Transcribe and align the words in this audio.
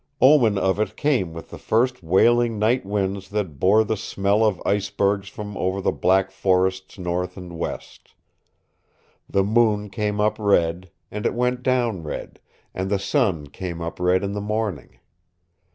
Omen 0.19 0.57
of 0.57 0.79
it 0.79 0.97
came 0.97 1.31
with 1.31 1.51
the 1.51 1.59
first 1.59 2.01
wailing 2.01 2.57
night 2.57 2.83
winds 2.87 3.29
that 3.29 3.59
bore 3.59 3.83
the 3.83 3.95
smell 3.95 4.43
of 4.43 4.59
icebergs 4.65 5.29
from 5.29 5.55
over 5.55 5.79
the 5.79 5.91
black 5.91 6.31
forests 6.31 6.97
north 6.97 7.37
and 7.37 7.55
west. 7.55 8.15
The 9.29 9.43
moon 9.43 9.91
came 9.91 10.19
up 10.19 10.39
red, 10.39 10.89
and 11.11 11.27
it 11.27 11.35
went 11.35 11.61
down 11.61 12.01
red, 12.01 12.39
and 12.73 12.89
the 12.89 12.97
sun 12.97 13.45
came 13.45 13.79
up 13.79 13.99
red 13.99 14.23
in 14.23 14.33
the 14.33 14.41
morning. 14.41 14.97